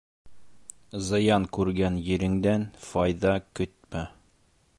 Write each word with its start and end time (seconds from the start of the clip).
Зыян 1.09 1.45
күргән 1.57 2.01
ереңдән 2.09 2.67
файҙа 2.87 3.37
көтмә. 3.61 4.07